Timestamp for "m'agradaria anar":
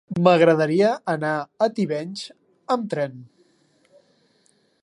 0.27-1.33